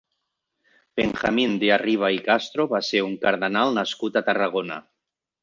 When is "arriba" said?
1.75-2.09